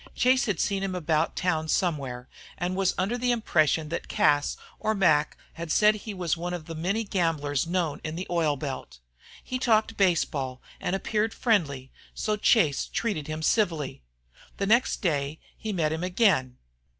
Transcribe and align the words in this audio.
Chase 0.15 0.45
had 0.45 0.59
seen 0.59 0.81
him 0.81 0.95
about 0.95 1.35
town 1.35 1.67
somewhere, 1.67 2.27
and 2.57 2.75
was 2.75 2.95
under 2.97 3.19
the 3.19 3.29
impression 3.31 3.89
that 3.89 4.07
Cas 4.07 4.57
or 4.79 4.95
Mac 4.95 5.37
had 5.53 5.71
said 5.71 5.93
he 5.93 6.13
was 6.15 6.35
one 6.35 6.55
of 6.55 6.65
the 6.65 6.73
many 6.73 7.03
gamblers 7.03 7.67
known 7.67 8.01
in 8.03 8.15
the 8.15 8.25
oil 8.27 8.55
belt. 8.55 8.97
He 9.43 9.59
talked 9.59 9.97
baseball 9.97 10.59
and 10.79 10.95
appeared 10.95 11.35
friendly, 11.35 11.91
so 12.15 12.35
Chase 12.35 12.87
treated 12.87 13.27
him 13.27 13.43
civilly. 13.43 14.01
The 14.57 14.65
next 14.65 15.03
day 15.03 15.39
he 15.55 15.71
met 15.71 15.91
him 15.91 16.03
again. 16.03 16.57